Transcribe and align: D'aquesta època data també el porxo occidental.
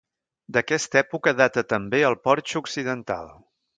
D'aquesta 0.55 0.99
època 1.01 1.33
data 1.41 1.65
també 1.73 2.01
el 2.09 2.17
porxo 2.29 2.63
occidental. 2.65 3.31